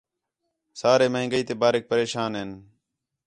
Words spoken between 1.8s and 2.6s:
پریشان ھین